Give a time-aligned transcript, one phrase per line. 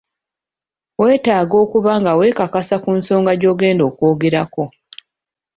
[0.99, 4.63] Weetaaga okuba nga weekakasa ku nsonga gy’ogenda okwogerako.